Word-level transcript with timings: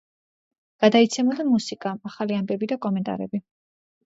გადაიცემოდა 0.85 1.45
მუსიკა, 1.49 1.93
ახალი 2.13 2.39
ამბები 2.39 2.71
და 2.73 2.79
კომენტარები. 2.89 3.43